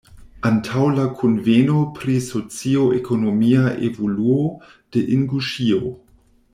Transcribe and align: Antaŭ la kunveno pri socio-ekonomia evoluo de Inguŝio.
Antaŭ 0.49 0.85
la 0.99 1.03
kunveno 1.19 1.75
pri 1.99 2.17
socio-ekonomia 2.29 3.69
evoluo 3.91 4.51
de 4.95 5.09
Inguŝio. 5.19 5.85